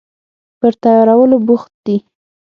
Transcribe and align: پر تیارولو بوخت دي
پر 0.59 0.73
تیارولو 0.83 1.37
بوخت 1.47 1.71
دي 1.85 1.97